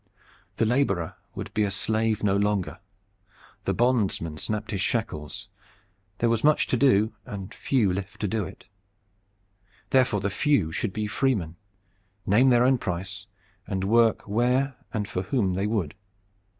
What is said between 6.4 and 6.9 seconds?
much to